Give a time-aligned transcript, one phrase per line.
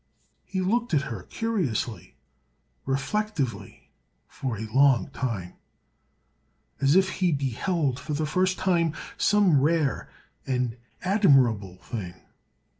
[0.45, 2.15] He looked at her curiously,
[2.87, 3.91] reflectively,
[4.27, 5.53] for a long time,
[6.79, 10.09] as if he beheld for the first time some rare
[10.47, 12.15] and admirable thing.